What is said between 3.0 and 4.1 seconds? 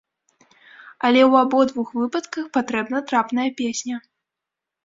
трапная песня.